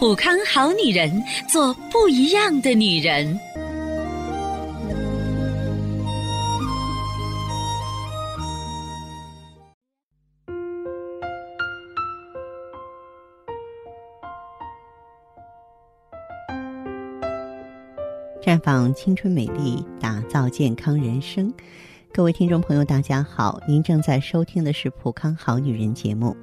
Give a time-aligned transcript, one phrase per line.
[0.00, 3.38] 普康好女人，做不一样的女人。
[18.42, 21.52] 绽放青春美丽，打造健康人生。
[22.10, 26.34] 各位听众朋友，大家好，您正在收听的是《普康好女人》节目，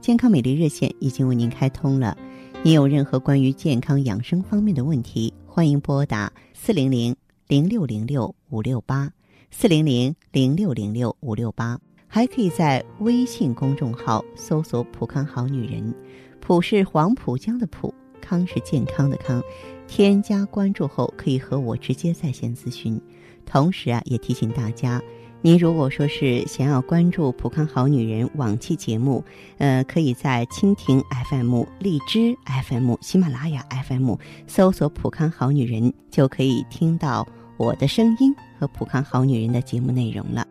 [0.00, 2.16] 健康美丽热线已经为您开通了。
[2.66, 7.14] 你有任何关于健康养生方面的问题，欢迎拨打四零零
[7.46, 9.12] 零六零六五六八
[9.50, 15.94] 四零零零六零六五六八，还可以在微信公众号搜索“普康好女人”，
[16.40, 19.42] 普是黄浦江的浦，康是健康的康。
[19.86, 22.98] 添加关注后，可以和我直接在线咨询。
[23.44, 25.02] 同时啊，也提醒大家，
[25.44, 29.22] 您如果说是想要关注《普康好女人》往期节目，
[29.58, 32.34] 呃，可以在蜻蜓 FM、荔枝
[32.66, 34.14] FM、喜马拉雅 FM
[34.46, 37.28] 搜索“普康好女人”，就可以听到
[37.58, 40.46] 我的声音和《普康好女人》的节目内容了。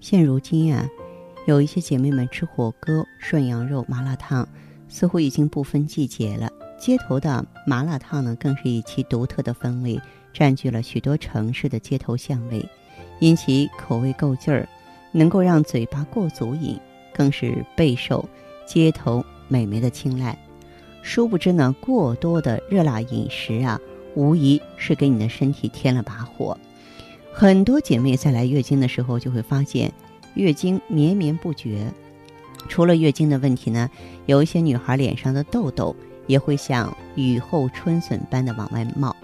[0.00, 0.88] 现如今啊，
[1.46, 4.48] 有一些姐妹们吃火锅、涮羊肉、麻辣烫，
[4.88, 6.48] 似乎已经不分季节了。
[6.78, 10.00] 街头的麻辣烫呢，更是以其独特的风味
[10.32, 12.66] 占据了许多城市的街头巷尾，
[13.22, 14.68] 因其口味够劲儿，
[15.12, 16.76] 能够让嘴巴过足瘾，
[17.14, 18.28] 更是备受
[18.66, 20.36] 街头美眉的青睐。
[21.02, 23.80] 殊不知呢，过多的热辣饮食啊，
[24.16, 26.58] 无疑是给你的身体添了把火。
[27.32, 29.92] 很多姐妹在来月经的时候，就会发现
[30.34, 31.86] 月经绵绵不绝。
[32.68, 33.88] 除了月经的问题呢，
[34.26, 35.94] 有一些女孩脸上的痘痘。
[36.28, 39.14] 也会像雨后春笋般的往外冒，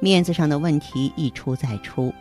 [0.00, 2.12] 面子上的问题一出再出。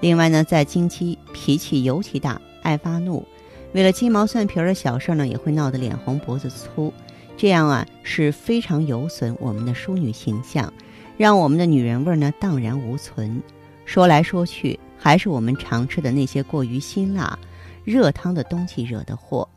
[0.00, 3.26] 另外呢，在经期脾气尤其大，爱发怒，
[3.72, 6.92] 为了鸡毛蒜皮的小事呢，也会闹得脸红脖子粗。
[7.36, 10.72] 这样啊，是非常有损我们的淑女形象，
[11.16, 13.42] 让我们的女人味呢荡然无存。
[13.84, 17.38] 说来说去，还是我们常吃的那些过于辛辣、
[17.84, 19.48] 热汤的东西惹的祸。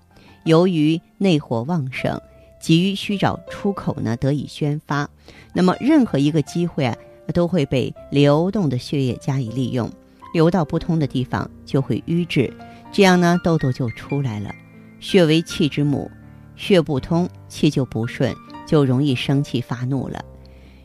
[0.44, 2.20] 由于内火旺盛。
[2.62, 5.10] 急于需找出口呢，得以宣发。
[5.52, 6.96] 那么任何一个机会啊，
[7.34, 9.92] 都会被流动的血液加以利用，
[10.34, 12.52] 流到不通的地方就会瘀滞，
[12.92, 14.54] 这样呢，痘痘就出来了。
[15.00, 16.10] 血为气之母，
[16.56, 20.24] 血不通，气就不顺，就容易生气发怒了。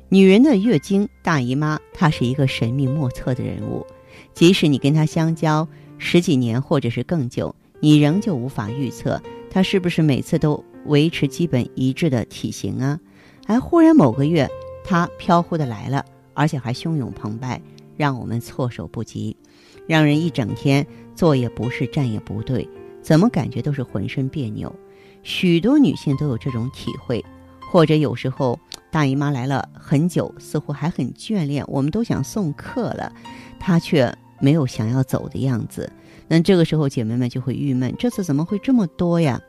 [0.09, 3.87] 女人的月经大姨妈，她是一个神秘莫测的人物，
[4.35, 5.69] 即使你跟她相交
[5.99, 9.21] 十几年或者是更久，你仍旧无法预测
[9.51, 10.65] 她是不是每次都。
[10.87, 13.01] 维持基本一致的体型啊，
[13.49, 14.49] 而忽然某个月，
[14.85, 17.61] 她飘忽的来了，而且还汹涌澎湃，
[17.97, 19.37] 让我们措手不及，
[19.87, 22.69] 让人一整天坐也不是，站也不对，
[23.03, 24.75] 怎么感觉都是浑身别扭。
[25.23, 27.25] 许多女性都有这种体会，
[27.61, 28.59] 或者有时候
[28.91, 33.13] 大姨妈来了很久，似乎还很眷恋，我们都想送客了，
[33.59, 35.91] 她却没有想要走的样子。
[36.29, 39.41] 那这个时候姐妹们就会郁闷，这次怎么会这么多呀？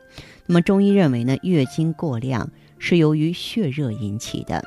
[0.46, 4.64] 那么中医认为呢，月经过量是由于血热引起的，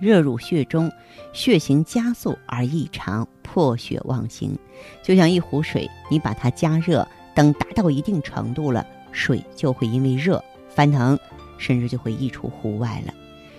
[0.00, 0.90] 热入血中，
[1.32, 4.58] 血行加速而异常，破血妄行。
[5.02, 11.18] 就像一壶水，你把它加热，等达到一定程度了，水就会因为热翻腾，
[11.58, 13.14] 甚至就会溢出户外了。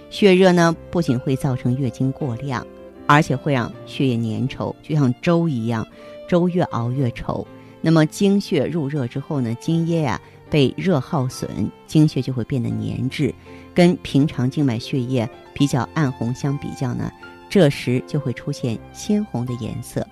[0.09, 2.66] 血热呢，不仅会造成月经过量，
[3.07, 5.85] 而且会让血液粘稠，就像粥一样，
[6.28, 7.45] 粥越熬越稠。
[7.81, 10.22] 那么经血入热之后呢，津液呀。
[10.50, 13.33] 被热耗损，经血就会变得粘滞，
[13.73, 17.12] 跟平常静脉血液比较暗红相比较呢，
[17.50, 20.06] 这时就会出现鲜红的颜色。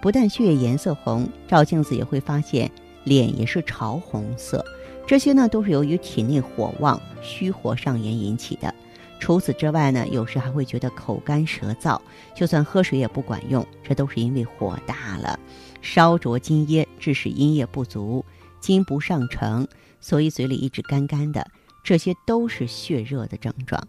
[0.00, 2.70] 不但血液颜色红，照镜子也会发现
[3.04, 4.64] 脸也是潮红色。
[5.06, 8.74] 这些呢都是由于体内火旺、虚火上炎引起的。
[9.20, 11.98] 除此之外呢，有时还会觉得口干舌燥，
[12.34, 15.38] 就算喝水也不管用，这都是因为火大了，
[15.80, 18.22] 烧灼津液，致使阴液不足。
[18.64, 19.68] 津不上承，
[20.00, 21.46] 所以嘴里一直干干的，
[21.84, 23.86] 这些都是血热的症状。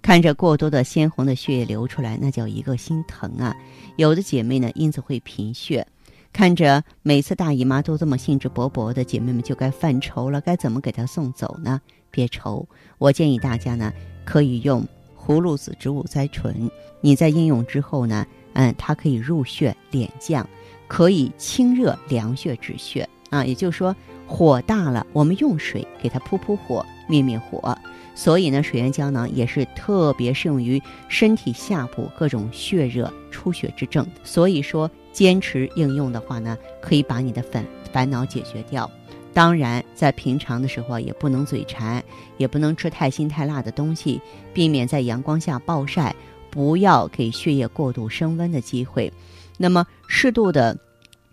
[0.00, 3.54] 看着过多的鲜红的血液流出来，那叫一个心疼啊！
[3.96, 5.86] 有的姐妹呢，因此会贫血。
[6.32, 11.78] 看着每次大姨妈都这么兴致勃勃的，姐妹们就该犯愁了，该怎么给她送走呢？
[12.10, 12.66] 别愁，
[12.96, 13.92] 我建议大家呢，
[14.24, 14.86] 可以用
[15.18, 16.70] 葫芦籽植物甾醇，
[17.02, 20.48] 你在应用之后呢，嗯，它可以入血敛降，
[20.88, 23.44] 可以清热凉血止血啊。
[23.44, 23.94] 也就是说，
[24.26, 27.76] 火大了，我们用水给它扑扑火，灭灭火。
[28.14, 34.06] 所以呢，水源胶囊也是特别适用于身体下部各种血热出血之症。
[34.22, 38.88] 所以说，坚持应用的话呢，可以把你的烦烦恼解决掉。
[39.32, 42.02] 当然，在平常的时候也不能嘴馋，
[42.36, 44.20] 也不能吃太辛太辣的东西，
[44.52, 46.14] 避免在阳光下暴晒，
[46.50, 49.12] 不要给血液过度升温的机会。
[49.58, 50.78] 那么，适度的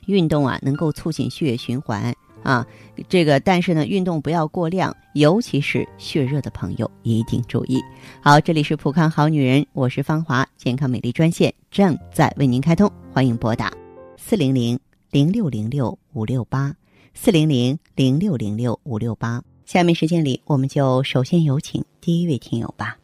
[0.08, 2.66] 运动啊，能够促进血液循环啊。
[3.10, 7.82] 这个，但是呢，运动不要过量，尤其是血热的朋友一定注意。
[8.22, 13.72] 好，这里是普康好女人，我是芳华，健康美丽专线正在为您开通，欢迎拨打
[14.18, 14.80] 四零零
[15.10, 16.74] 零六零六五六八。
[17.14, 22.96] 四零零零六零六五六八，下面时间里，我们就首先有请第一位听友吧。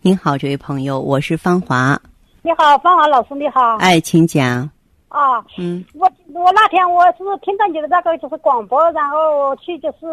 [0.00, 2.00] 您好，这位朋友，我是芳华。
[2.42, 3.76] 你好，芳华老师，你好。
[3.76, 4.68] 哎，请讲。
[5.14, 10.06] 啊，嗯，我我那天我是听到你的那个就是广播，然后去就是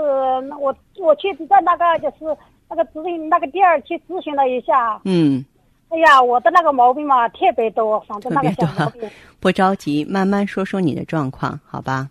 [0.59, 2.37] 我我去在那个就是
[2.69, 5.01] 那个咨询那个店儿去咨询了一下。
[5.05, 5.43] 嗯。
[5.89, 9.09] 哎呀，我的那个毛病嘛特别多，反正那个小毛病。
[9.41, 12.07] 不着急，慢慢说说你的状况，好吧？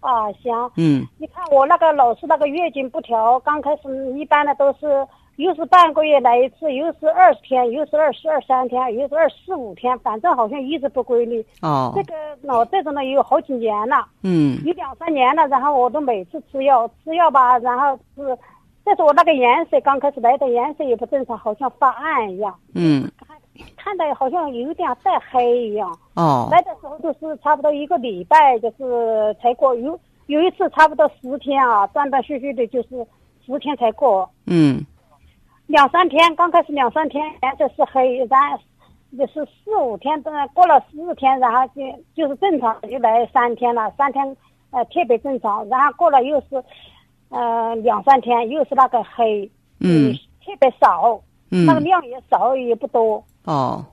[0.00, 5.04] 啊，行，嗯，你看我那个老是那个月经不调，刚开始一般的都是
[5.36, 11.44] 又是半个月来一次，又是二十天，又是二十二三天，又是二四五天，反正好像一直不规律。
[11.62, 18.38] 哦，这个脑这种呢有好几年了，嗯，有两三年了，然后我都每次吃药，吃药吧，然后是，
[18.82, 23.36] 但是我那个颜色刚开始来的颜色也不正常，好像发暗一样，嗯，看
[23.76, 25.94] 看的好像有点带黑一样。
[26.14, 33.06] 哦，来的时候就是差不多一个礼拜，就是才过有有一次差不多十天啊，断断续续的，就是
[33.44, 34.28] 十天才过。
[34.46, 34.84] 嗯，
[35.66, 38.58] 两三天，刚开始两三天颜色是黑，然
[39.16, 40.20] 就是四五天，
[40.52, 41.82] 过了四天，然后就
[42.14, 44.36] 就是正常，就来三天了，三天
[44.70, 46.62] 呃特别正常，然后过了又是
[47.30, 50.12] 呃两三天又是那个黑，嗯，
[50.44, 51.20] 特别少，
[51.50, 53.22] 嗯，那个量也少也不多。
[53.44, 53.84] 哦。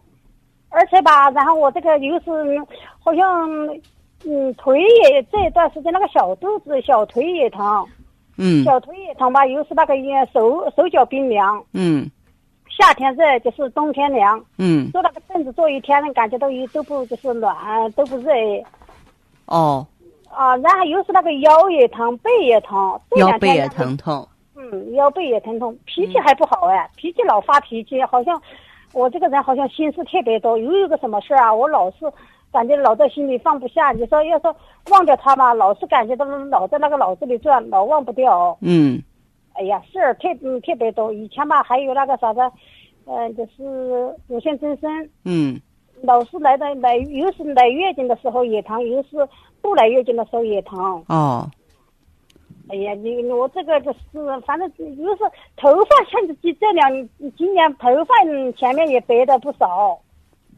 [0.75, 2.31] 而且吧，然后我这个又是
[2.99, 3.47] 好像，
[4.25, 7.87] 嗯，腿也这一段时间那个小肚子、小腿也疼，
[8.37, 9.93] 嗯，小腿也疼吧，又是那个
[10.33, 12.09] 手手脚冰凉，嗯，
[12.69, 17.55] 夏天热就是冬天凉，嗯，坐那个凳子坐一天，感觉到一都不就是暖
[17.91, 18.31] 都不热，
[19.45, 19.85] 哦，
[20.29, 28.41] 啊，然后又是那个腰也疼，背也疼，腰背也疼痛，嗯，腰背也疼痛，脾气还不好哎，脾气老发脾气，好像。
[28.95, 32.05] 我这个人好像心思特别多，又有一个什么事啊，我老是
[32.53, 33.91] 感觉老在心里放不下。
[33.91, 34.55] 你说要说
[34.91, 38.57] 忘掉他吧，老是感觉到老在那个脑子里转，老忘不掉。
[38.61, 39.01] 嗯。
[39.53, 41.11] 哎呀，事儿特嗯特别多。
[41.11, 42.39] 以前吧，还有那个啥子，
[43.05, 45.09] 呃，就是乳腺增生。
[45.25, 45.59] 嗯。
[46.03, 49.09] 老是来的来，有时来月经的时候也疼，有时
[49.61, 51.03] 不来月经的时候也疼。
[51.07, 51.49] 哦。
[52.69, 53.99] 哎呀，你我这个就是，
[54.45, 55.23] 反正就是
[55.57, 56.89] 头发，像这这两
[57.37, 58.13] 今年头发
[58.57, 59.99] 前面也白的不少，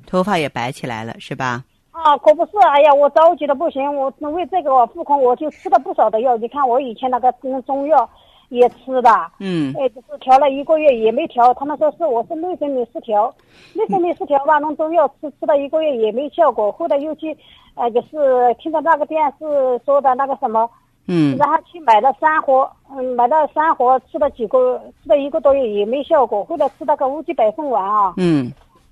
[0.07, 1.63] 头发也白起来了，是吧？
[1.95, 6.35] 啊，可不是，哎呀，我着急的不行，我为这个我腹空，我就吃了不少的药。
[6.35, 7.31] 你看我以前那个
[7.65, 8.09] 中药
[8.49, 9.09] 也吃的，
[9.39, 13.33] 嗯，哎，就是调了一个月也没调，他们说是我是内分泌失调，
[13.73, 17.35] 内分泌失调吧，弄中药吃吃了一个月也没效果，后来又去，
[17.75, 20.69] 呃，就是听到那个电视说的那个什么。
[21.07, 26.43] 嗯，然后去买了三盒，嗯，买了三盒，吃了几个，吃了一个多月也没效果。
[26.43, 28.51] 后来吃那个乌鸡白凤丸啊，嗯，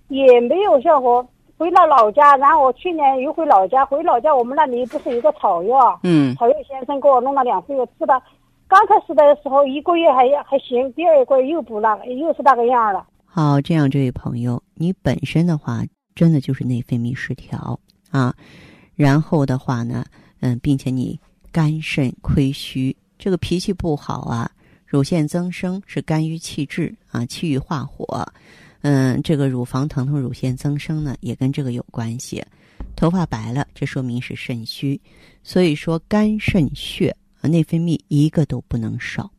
[0.10, 1.26] 也没有效果。
[1.58, 8.22] 回了老家，然后我去年又回老家，回老家我们那里不是有个草药，嗯，草药先生给我弄了两副药吃的。
[8.68, 13.06] 刚开始的时候一个月还还行，第二个月又不那个，又是那个样了。
[13.26, 15.82] 好，这样这位朋友，你本身的话
[16.16, 17.80] 真的就是内分泌失调
[18.12, 18.34] 啊，
[18.96, 20.04] 然后的话呢，
[20.42, 21.20] 嗯，并且你。
[21.54, 24.50] 肝肾亏虚，这个脾气不好啊，
[24.88, 28.26] 乳腺增生是肝郁气滞啊，气郁化火，
[28.84, 32.42] 嗯，这个乳房疼痛、乳腺增生呢，也跟这个有关系。
[32.96, 35.02] 头发白了，这说明是肾虚，
[35.42, 39.30] 所以说肝肾血内分泌一个都不能少。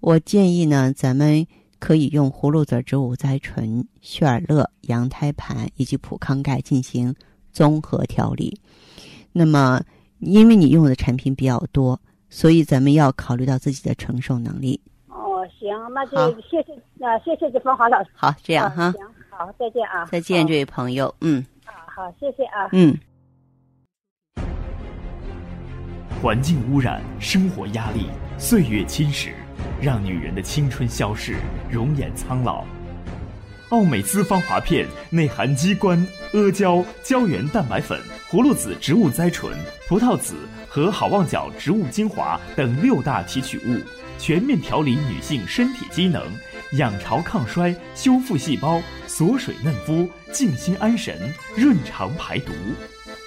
[0.00, 1.46] 我建议呢，咱们
[1.78, 7.14] 可以用葫芦籽植物甾醇、血尔乐、羊胎盘以及普康钙进行
[7.50, 8.60] 综合调理。
[9.32, 9.82] 那么。
[10.20, 12.00] 因为你用的产品比较多，
[12.30, 14.80] 所以咱们要考虑到自己的承受能力。
[15.44, 16.72] 哦，行，那就谢谢
[17.04, 18.10] 啊，谢谢这芳华老师。
[18.14, 18.90] 好，这样哈。
[18.92, 20.06] 行，好，再见啊。
[20.06, 21.14] 再见，这位朋友。
[21.20, 21.44] 嗯。
[21.66, 22.68] 啊，好，谢谢啊。
[22.72, 22.96] 嗯。
[26.22, 28.06] 环境污染、生活压力、
[28.38, 29.32] 岁月侵蚀，
[29.82, 31.36] 让女人的青春消逝，
[31.70, 32.64] 容颜苍老。
[33.68, 35.98] 奥美姿芳华片内含鸡冠、
[36.32, 40.34] 阿胶、胶原蛋白粉、葫芦籽植物甾醇、葡萄籽
[40.66, 43.80] 和好望角植物精华等六大提取物，
[44.18, 46.22] 全面调理女性身体机能，
[46.72, 52.52] 养巢抗衰，修复细胞，锁水嫩肤，静心安神，润肠排毒。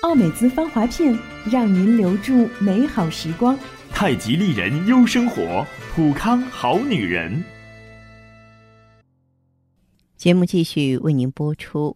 [0.01, 1.17] 奥美姿芳华片，
[1.49, 3.57] 让您留住美好时光。
[3.91, 7.43] 太极丽人优生活，普康好女人。
[10.17, 11.95] 节目继续为您播出。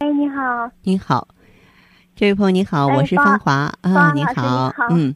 [0.00, 1.28] 哎，你好，你好，
[2.16, 3.70] 这位朋友你好，我是芳华。
[3.82, 5.14] 啊，你好，嗯，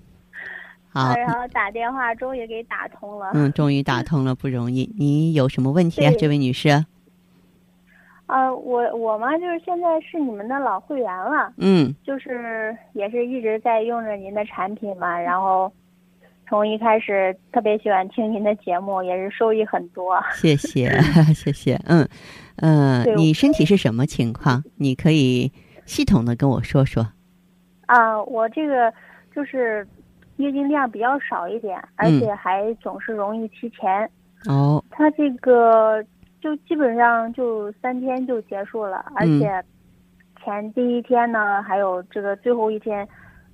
[0.92, 4.92] 好，然后打电话终于给打通了，嗯，终于打通了，不容易。
[5.00, 6.84] 你有什么问题啊，这位女士？
[8.26, 15.72] 呃，我我嘛，就是现在是你们的老会员了，嗯，就是也是一直在用着您的产品嘛，然后
[16.46, 20.22] 从一开始特别喜欢听您的节目，也是受益很多。
[20.34, 20.90] 谢谢，
[21.32, 22.06] 谢谢，嗯
[22.56, 24.62] 嗯，你身体是什么情况？
[24.76, 25.52] 你可以
[25.86, 27.06] 系统的跟我说说。
[27.86, 28.92] 啊，我这个
[29.34, 29.86] 就是
[30.36, 34.10] 月经量比较少一点，而且还总是容易提前。
[34.46, 36.04] 哦，他这个。
[36.40, 39.64] 就基本上就三天就结束了，而且
[40.44, 43.08] 前第一天呢，还有这个最后一天，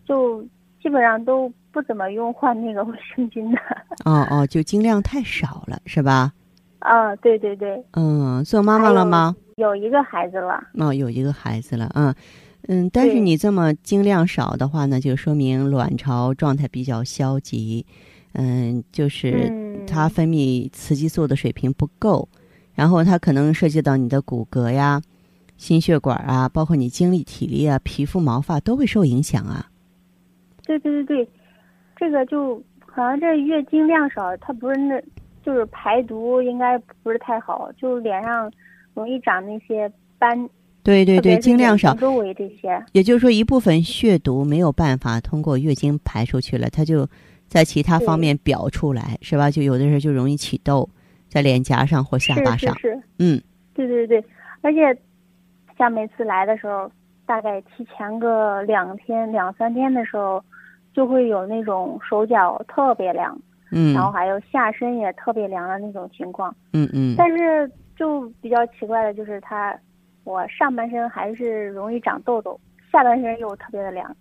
[0.04, 0.42] 就
[0.83, 3.59] 基本上都不怎么用换那个 卫生巾的。
[4.04, 6.33] 哦哦，就经量太少了，是吧？
[6.80, 7.82] 啊，对对对。
[7.92, 9.34] 嗯，做妈妈了吗？
[9.56, 10.62] 有一个孩子了。
[10.75, 12.14] 哦，有一个孩子了，嗯
[12.68, 17.84] 嗯，但是你这么经量少的话呢，就说明卵巢状态比较消极，
[18.34, 19.50] 嗯，就是
[19.87, 22.28] 它分泌雌激素的水平不够。
[22.75, 25.02] 然后它可能涉及到你的骨骼呀、
[25.58, 29.66] 心血管啊，包括你精力、体力啊、皮肤、毛发都会受影响啊。
[30.64, 31.28] 对对对对，
[31.96, 32.54] 这个就
[32.87, 35.02] 好像这月经量少，它不是那，
[35.44, 38.50] 就是排毒应该不是太好，就是脸上
[38.94, 40.49] 容易长那些斑。
[40.82, 42.82] 对对对，经量少，周围这些。
[42.92, 47.06] 也就是说，一部分血毒没有办法通过月经排出去了，它就
[47.47, 49.50] 在其他方面表出来，是吧？
[49.50, 50.88] 就有的时候就容易起痘。
[51.28, 53.40] 在脸颊上或下巴上，是是是，嗯，
[53.73, 54.25] 对对对，
[54.62, 55.00] 而且
[55.78, 56.90] 像每次来的时候，
[57.25, 60.44] 大概提前个两天两三天的时候，
[60.92, 69.76] 就会有那种手脚特别凉，嗯，然后还有下身也特别凉的那种情况，嗯嗯，但是就比较奇怪的就是，它
[70.24, 72.58] 我上半身还是容易长痘痘，
[72.90, 74.16] 下半身又特别的凉，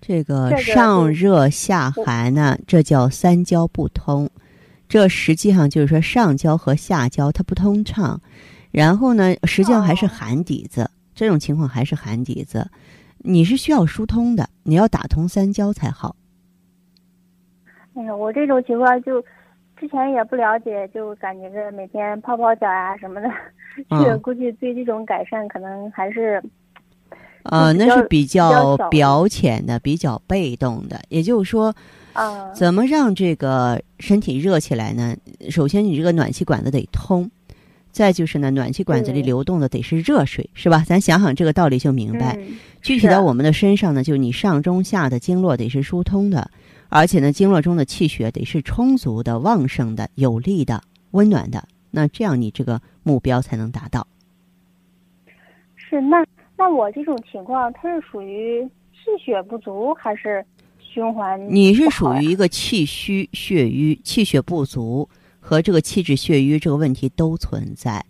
[0.00, 4.28] 这个上热下寒呢，这叫三焦不通。
[4.88, 8.20] 这实际上就是说上焦和下焦它不通畅，
[8.72, 12.68] 然后呢，实际上还是寒底子，这种情况还是寒底子，
[13.18, 16.16] 你是需要疏通的，你要打通三焦才好。
[17.94, 19.20] 哎呀，我这种情况就
[19.76, 23.28] 之前也不了解，就感觉着每天泡泡脚呀什么的，
[23.90, 26.42] 这个估计对这种改善可能还是，
[27.44, 31.74] 呃，那是比较表浅的，比较被动的，也就是说。
[32.12, 35.16] 啊，怎么让这个身体热起来呢？
[35.48, 37.30] 首先，你这个暖气管子得通，
[37.92, 40.82] 再就是呢，暖气管子里流动的得是热水，是吧？
[40.84, 42.36] 咱想想这个道理就明白。
[42.82, 46.50] 具体到我们的身上呢，就你上中下的经络得是疏通的，
[46.90, 50.82] 而且呢，经络中的气血得是充足的、旺盛的、有力的、
[51.12, 51.66] 温暖的。
[51.90, 54.06] 那这样你这个目标才能达到。
[55.74, 56.22] 是那
[56.58, 60.44] 那我这种情况，它是属于气血不足还是？
[60.92, 68.04] 循环，你是属于一个气虚血瘀、气血不足和这个气滞血瘀这个问题都存在。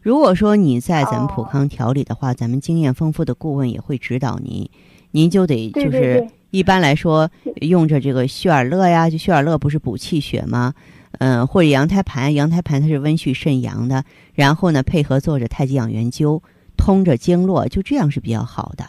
[0.00, 4.66] 如果说你在咱们普康调理的话，咱们经验丰富的顾问也会指导您，
[5.10, 7.28] 您就得就是一般来说
[7.62, 10.74] 用着这个血尔乐呀，就血尔乐不是补气血吗？
[11.18, 14.04] 嗯，或者羊胎盘，羊胎盘它是温煦肾阳的，
[14.34, 16.42] 然后呢配合做着太极养元灸，
[16.76, 18.84] 通着经络，就这样是比较好的。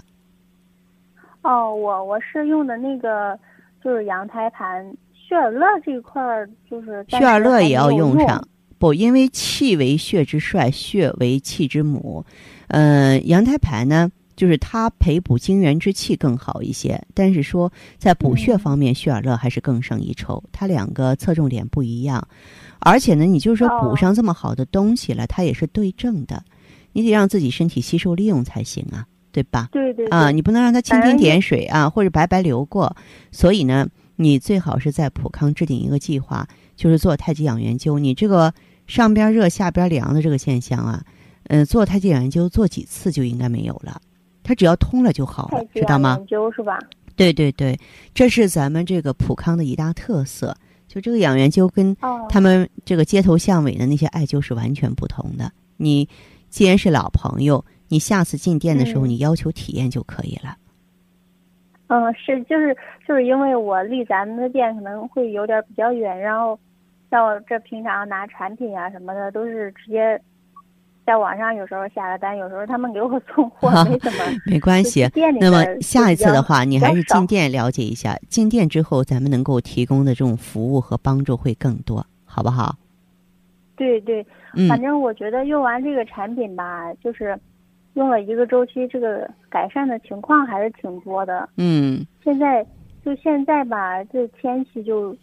[1.41, 3.39] 哦，我我是用的那个，
[3.84, 8.46] 就是羊胎盘，血尔乐这一块儿就是血尔乐也要用上，
[8.77, 12.25] 不，因为气为血之帅，血为气之母，
[12.67, 22.27] 嗯，羊胎盘呢，就是它培补精元之气更好一些，但是说在补血方面，血尔乐还是更胜一筹，它两个侧重点不一样，
[22.79, 26.43] 而且呢，你就是说补上这么好的东西了，它也是对症的。
[26.95, 29.69] 你得让自己身体吸收利用才行啊，对吧？
[29.71, 32.95] 对对啊，你不能让它蜻蜓点水啊，或者白白流过。
[33.31, 37.97] 所以呢，你最好是在普康制定一个计划，就是做太极养元灸。
[37.97, 38.53] 你这个
[38.85, 41.03] 上边热下边凉的这个现象啊，
[41.45, 43.99] 嗯、做太极养元灸做几次就应该没有了，
[44.43, 46.09] 它只要通了就好了，知道吗？
[46.09, 46.77] 养研究是吧？
[47.15, 47.79] 对对对，
[48.13, 50.55] 这是咱们这个普康的一大特色。
[50.88, 55.51] 就这个养元灸跟哦，他们这个街头巷尾的那些艾灸是完全不同的。
[55.77, 56.07] 你
[56.50, 60.55] 既然是老朋友，你下次进店的时候，嗯你要求体验就可以了。
[61.88, 66.59] 嗯，是就是就是因为我离咱们的店可能会有点比较远，然后
[67.09, 70.21] 像我这平常拿产品啊什么的都是直接
[71.05, 74.19] 在网上，有时候下了单，有时候他们给我送货，没怎么。
[74.48, 75.05] 没关系
[75.39, 78.17] 那么下一次的话，你还是进店了解一下。
[78.29, 82.75] 进店之后，咱们能够提供的这种服务和帮助会更多，好不好？
[83.75, 87.38] 对对，嗯反正我觉得用完这个产品吧，就是
[87.95, 91.50] 用了一个周期，这个改善的情况还是挺多的。
[91.57, 92.65] 嗯现在
[93.03, 95.13] 就现在吧，这天气就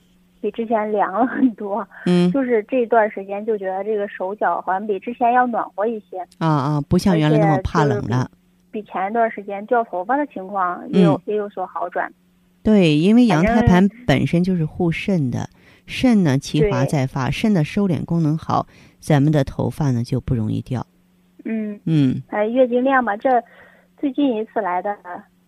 [0.41, 8.31] 比之前凉了很多，嗯 就是这段时间就觉得这个手脚好像比之前要暖和一些，啊啊，不像原来那么怕冷了。
[8.71, 12.13] 比前一段时间掉头发的情况也有、也有所好转。
[12.63, 15.49] 对，因为羊胎盘本身就是护肾的，
[15.87, 18.67] 肾呢其华在发，肾的收敛功能好，
[19.01, 20.87] 咱们的头发呢就不容易掉。
[21.45, 23.43] 嗯，嗯哎，月经量吧，这
[23.99, 24.97] 最近一次来的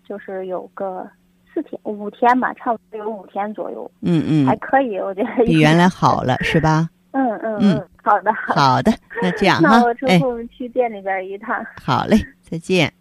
[0.08, 1.08] 就是有个
[1.52, 6.88] 四天五天吧，差不多有五天左右，嗯嗯还，可以，我觉得比原来好了是吧？
[7.12, 8.32] 嗯嗯嗯嗯，好的。
[8.34, 11.64] 好的，那这样 哈那我，之哎，后去店里边一趟。
[11.82, 12.92] 好嘞，再见。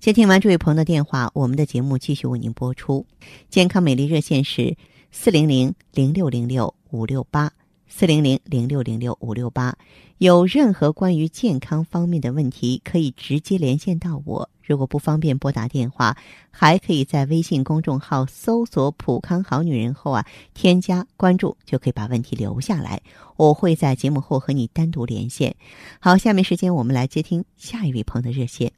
[0.00, 3.06] 接听完这位朋友的电话，我们的节目继续为您播出。
[3.48, 4.76] 健康美丽热线是
[5.12, 7.52] 四零零零六零六五六八
[7.94, 9.76] 四零零零六零六五六八。
[10.16, 14.48] 有任何关于健康方面的问题，可以直接连线到我。
[14.62, 16.16] 如果不方便拨打电话，
[16.50, 23.02] 还可以在微信公众号搜索“普康好女人”后啊，添加关注，就可以把问题留下来。
[23.36, 25.54] 我会在节目后和你单独连线。
[26.00, 28.72] 好，下面时间我们来接听下一位朋友的热线。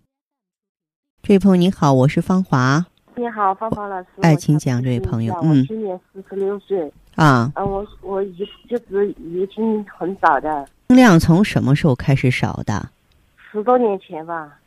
[1.22, 2.84] 这位朋友你好，我是芳华
[3.16, 4.08] 你好，芳华老师。
[4.22, 7.53] 哎我想请讲这位朋友嗯今年四十六岁，啊。
[7.55, 12.88] 嗯，我我一就是月经很少的，经量从什么时候开始少的？
[13.37, 14.59] 十多年前吧。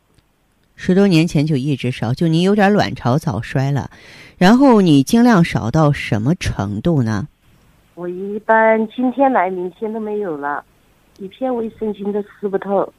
[0.76, 3.90] 十多年前就一直少，就你有点卵巢早衰了，
[4.36, 7.26] 然后你经量少到什么程度呢？
[7.96, 10.64] 我一般今天来，明天都没有了，
[11.18, 12.92] 一片卫生巾都撕不透。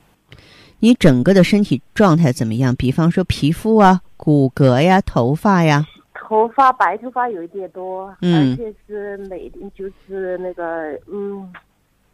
[0.80, 2.76] 你整个的身体状态怎么样？
[2.76, 5.86] 比方说皮肤啊、骨骼呀、头发呀，
[6.30, 11.52] 头发白头发有一点多，嗯而且是每天就是那个嗯，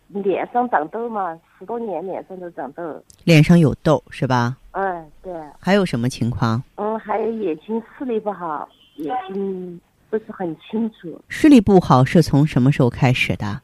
[0.07, 2.81] 脸上长痘嘛，十多年脸上都长痘。
[3.25, 4.55] 脸上有痘是吧？
[4.71, 6.63] 嗯，对，还有什么情况？
[6.75, 11.19] 嗯，还有眼睛视力不好，眼睛不是很清楚。
[11.27, 13.61] 视力不好是从什么时候开始的？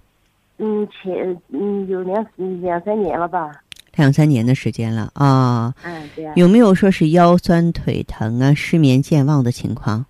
[0.58, 2.26] 嗯，前嗯有两
[2.60, 3.50] 两三年了吧。
[3.96, 5.74] 两三年的时间了啊。
[5.84, 6.34] 嗯，对啊。
[6.36, 10.06] 有没有说是腰酸腿疼啊、失眠健忘的情况？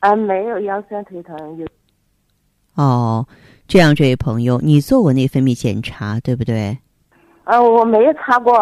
[0.00, 1.66] 啊，没有腰酸腿疼，有
[2.74, 3.26] 哦，
[3.66, 6.78] 这样，这位朋友，你做过内分泌检查对不对？
[7.44, 8.56] 啊，我没有查过。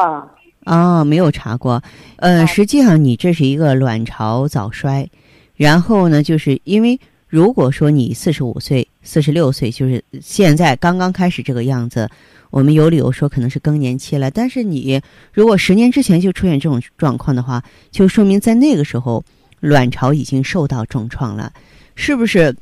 [0.65, 1.83] 啊、没有查过。
[2.17, 5.09] 呃，实际上你这是一个卵巢早衰，
[5.55, 12.09] 然后呢，就是因为如果说你四十五岁、四十六岁，就是现在刚刚开始这个样子，
[12.51, 14.31] 我们有理由说可能是更年期了。
[14.31, 15.01] 但是你
[15.33, 19.23] 如果十年之前就出现这种状况的话，就说明在那个时候
[19.61, 21.53] 卵巢已经受到重创了，
[21.95, 22.55] 是不是？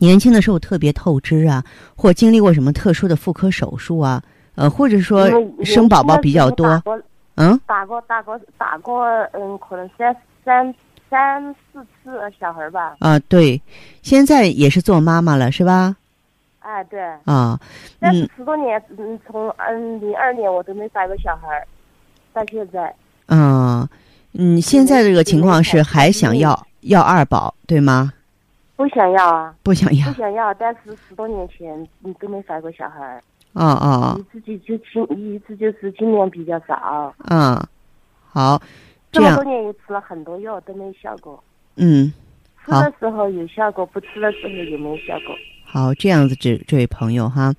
[0.00, 1.64] 年轻的时候特别透支啊，
[1.96, 4.22] 或经历过什么特殊的妇科手术啊，
[4.54, 6.80] 呃，或者说嗯生宝宝比较多，
[7.36, 7.58] 嗯。
[7.66, 10.14] 打过打过打过，嗯，可能三
[10.44, 10.74] 三
[11.08, 12.96] 三四次小孩吧。
[13.00, 13.60] 啊，对，
[14.02, 15.96] 现在也是做妈妈了，是吧？
[16.60, 17.00] 哎，对。
[17.24, 17.58] 啊，
[17.98, 21.66] 但是嗯十多年，嗯，从嗯零二年我都没怀过小孩，
[22.34, 22.94] 到现在。
[23.28, 23.88] 嗯
[24.32, 28.12] 嗯，现在这个情况是还想要要二宝，对吗？
[28.76, 30.06] 不想要啊，不想要。
[30.06, 33.20] 不，想要，但是十多年前你都没怀过小孩，
[33.54, 34.20] 哦哦。
[34.32, 37.60] 一直就就经一直就是经量比较少，嗯，
[38.28, 38.60] 好，
[39.10, 41.42] 这么多，年也吃了很多药都没效果，
[41.76, 42.12] 嗯，
[42.54, 42.84] 好。
[42.84, 45.34] 吃的时候有效果，不吃的时候也没效果。
[45.70, 47.54] 好，这样子，这这位朋友哈，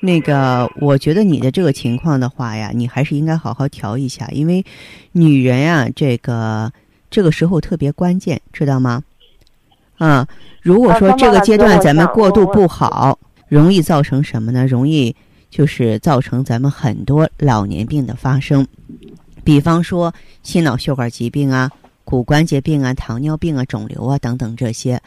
[0.00, 4.64] 那个，我觉得你的这个情况的话呀，你还是应该好好调一下，因为
[5.12, 6.72] 女人啊，这个
[7.10, 9.02] 这个时候特别关键，知道吗？
[9.98, 10.26] 啊，
[10.62, 14.66] 如果说这个阶段咱们过渡不好，容易造成什么呢？
[14.66, 15.14] 容易
[15.50, 18.66] 就是造成咱们很多老年病的发生，
[19.44, 21.70] 比方说心脑血管疾病啊、
[22.04, 24.98] 骨关节病啊、糖尿病啊、肿瘤啊等等这些。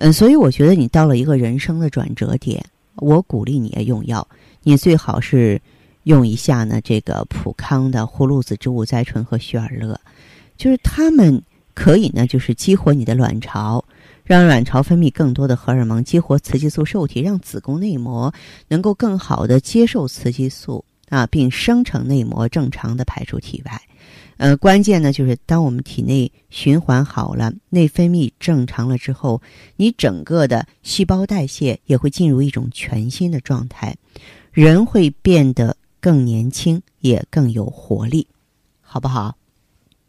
[0.00, 2.64] 嗯，所以我觉得你到了一个人生的转折点，
[2.96, 4.26] 我鼓励你用药，
[4.62, 5.60] 你最好是
[6.04, 10.00] 用一下呢这个普康的葫芦籽植物甾醇和血尔乐，
[10.56, 11.42] 就是它们
[11.74, 13.84] 可以呢就是激活你的卵巢。
[14.24, 18.30] 让卵巢分泌更多的荷尔蒙，激活雌激素受体，让子宫内膜
[18.68, 23.80] 能够更好的接受雌激素啊，并生成内膜，正常的排出体外。
[24.38, 29.42] 呃，关键呢就是当我们体内循环好了，内分泌正常了之后，
[29.76, 33.94] 你整个的细胞代谢也会进入一种全新的状态，
[34.52, 38.26] 人会变得更年轻，也更有活力，
[38.80, 39.36] 好不好？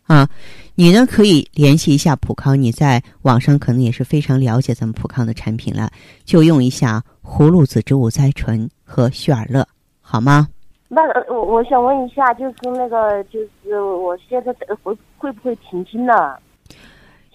[0.03, 0.29] 啊，
[0.75, 5.91] 你呢可以联系一下普康，你在网上可能也是非常了解咱们普康的产品了，
[6.23, 9.67] 就用一下葫芦籽植物甾醇和血尔乐，
[10.01, 10.47] 好吗？
[10.91, 16.35] 那我我想问一下，就是那个，就是我现在会会不会停经呢？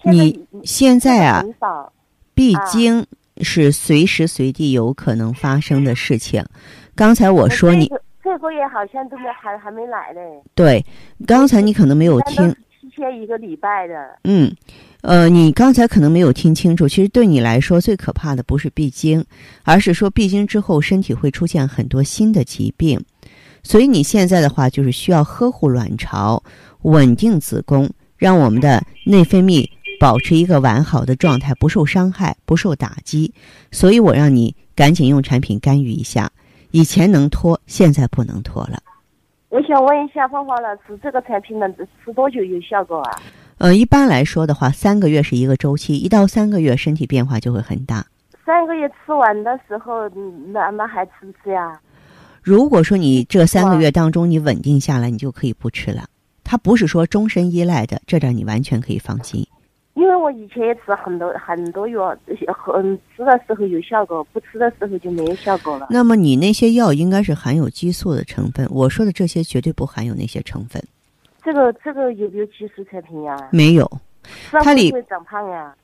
[0.03, 1.43] 你现在啊，
[2.33, 3.03] 闭经
[3.37, 6.43] 是随时随地有可能发生的事情。
[6.93, 7.89] 刚才我说你
[8.21, 10.21] 这个月好像都没还还没来嘞。
[10.53, 10.85] 对，
[11.25, 12.53] 刚才你可能没有听。
[12.81, 14.53] 提前一个礼拜的，嗯，
[15.01, 16.87] 呃，你刚才可能没有听清楚。
[16.87, 19.25] 其实对你来说，最可怕的不是闭经，
[19.63, 23.03] 而是说闭经之后身体会出现很多新的疾病。
[23.65, 26.43] 所以你现在的话，就是需要呵护卵巢，
[26.83, 29.67] 稳定子宫，让我们的内分泌
[29.99, 33.33] 保持一个完好的状态，不受伤害，不受打击。
[33.71, 36.31] 所以我让你赶紧用产品干预一下。
[36.69, 38.77] 以前能拖，现在不能拖了。
[39.49, 43.19] 我想问一下芳芳老师，这个产品能吃多久有效果啊？
[43.57, 48.05] 呃，一般来说的话，三个月是一个周期，一到三个月身体变化就会很大。
[48.45, 50.07] 三个月吃完的时候，
[50.53, 51.79] 那那还吃不吃呀？
[52.45, 56.05] 如果说你这三个月当中你稳定下来，你就可以不吃了。
[56.43, 59.43] 它不是说终身依赖的，这点你完全可以放心。
[59.95, 62.15] 因为我以前也吃很多很多药，
[62.55, 65.87] 很吃的时候有效果，不吃的时候就没有效果了。
[65.89, 70.79] 那么你那些药应该是含有激素的成分，我说的这些绝对不含有那些成分。
[71.43, 73.35] 这个这个有没有激素产品呀？
[73.51, 73.91] 没有，
[74.51, 75.75] 它里会长胖呀？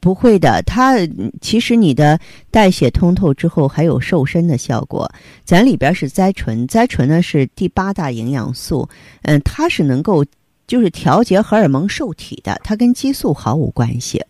[0.00, 0.94] 不会的，它
[1.40, 2.18] 其实你的
[2.50, 5.10] 代谢通透之后还有瘦身的效果。
[5.44, 8.88] 咱里边是甾醇，甾醇呢是第八大营养素，
[9.22, 10.24] 嗯，它是能够。
[10.66, 14.20] 就是调节荷尔蒙受体的，它跟激素毫无关系。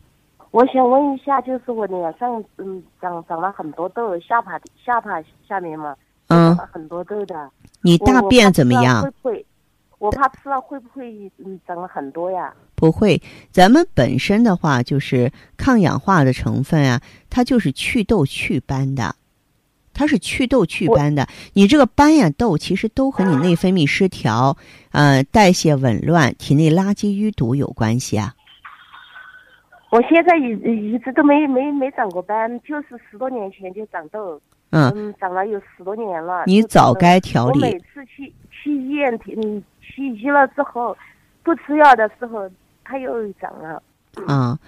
[0.50, 5.12] 我想问一下，就是我脸上嗯长长了很多痘，下巴下巴
[5.48, 5.96] 下面嘛，
[6.28, 7.50] 嗯，很多痘的。
[7.80, 9.00] 你大便怎么样？
[9.00, 9.46] 会不会？
[9.96, 12.52] 我怕吃了会不会嗯长了很多呀？
[12.76, 19.16] 不会，咱们本身的话就是抗氧化的成分啊，它就是祛痘祛斑的。
[19.98, 24.54] 它是祛痘祛斑的，你这个斑呀痘其实都和你内分泌失调、
[24.92, 28.34] 呃代谢紊乱、体内垃圾淤堵有关系啊。
[29.88, 36.44] 我现在一一直都没没没长过斑，就是十多年前就长痘，嗯，长了有十多年了。
[36.44, 37.60] 你早该调理。
[37.60, 40.94] 我每次去去医院，嗯，去医了之后，
[41.42, 42.46] 不吃药的时候，
[42.86, 43.82] 它又长了。
[44.26, 44.58] 啊，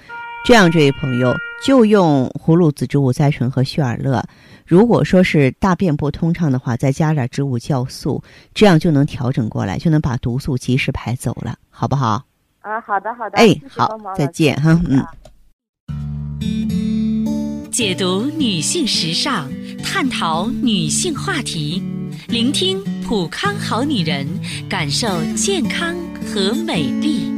[0.44, 4.22] 这样，这位朋友就用葫芦籽植物甾醇和血尔乐。
[4.66, 12.24] 如果说是大便不通畅的话，再加点植物酵素，这样就能调整过来，就能把毒素及时排走了，好不好？
[12.60, 13.38] 啊，好的，好的。
[13.38, 15.06] 哎，好，再见哈，嗯。
[17.70, 19.48] 解读女性时尚，
[19.84, 21.80] 探讨女性话题，
[22.26, 24.26] 聆听普康好女人，
[24.68, 25.94] 感受健康
[26.26, 27.37] 和美丽。